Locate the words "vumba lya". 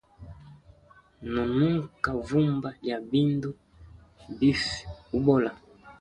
2.27-2.97